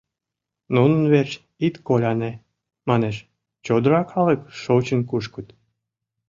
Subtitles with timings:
[0.75, 1.31] «Нунын верч
[1.65, 2.31] ит коляне,—
[2.89, 3.15] манеш,—
[3.65, 5.47] чодыра калык шочын кушкыт...